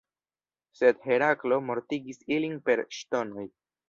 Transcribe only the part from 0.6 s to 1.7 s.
Sed Heraklo